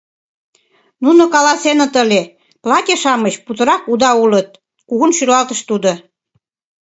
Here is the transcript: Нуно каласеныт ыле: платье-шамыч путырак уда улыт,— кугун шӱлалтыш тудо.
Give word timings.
Нуно 1.03 1.23
каласеныт 1.33 1.93
ыле: 2.03 2.21
платье-шамыч 2.63 3.35
путырак 3.45 3.83
уда 3.93 4.11
улыт,— 4.23 4.49
кугун 4.87 5.11
шӱлалтыш 5.17 5.59
тудо. 5.69 5.91